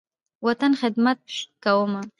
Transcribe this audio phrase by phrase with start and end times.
[0.45, 1.21] وطن، خدمت
[1.63, 2.01] کومه